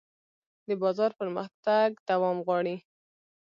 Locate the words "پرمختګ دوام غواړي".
1.19-2.75